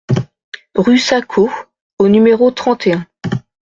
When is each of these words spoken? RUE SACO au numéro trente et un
RUE 0.73 0.97
SACO 0.97 1.51
au 1.99 2.07
numéro 2.07 2.49
trente 2.49 2.87
et 2.87 2.93
un 2.93 3.05